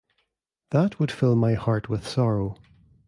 That 0.71 0.97
would 0.99 1.11
fill 1.11 1.35
my 1.35 1.53
heart 1.53 1.87
with 1.87 2.07
sorrow. 2.07 2.57